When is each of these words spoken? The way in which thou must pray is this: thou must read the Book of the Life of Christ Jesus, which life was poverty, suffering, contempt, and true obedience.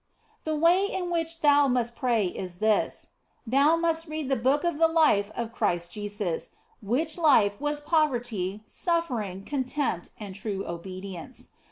The 0.45 0.55
way 0.55 0.87
in 0.91 1.11
which 1.11 1.41
thou 1.41 1.67
must 1.67 1.95
pray 1.95 2.25
is 2.25 2.57
this: 2.57 3.05
thou 3.45 3.75
must 3.75 4.07
read 4.07 4.29
the 4.29 4.35
Book 4.35 4.63
of 4.63 4.79
the 4.79 4.87
Life 4.87 5.29
of 5.35 5.51
Christ 5.53 5.91
Jesus, 5.91 6.49
which 6.81 7.19
life 7.19 7.61
was 7.61 7.81
poverty, 7.81 8.63
suffering, 8.65 9.43
contempt, 9.43 10.09
and 10.19 10.33
true 10.33 10.65
obedience. 10.65 11.49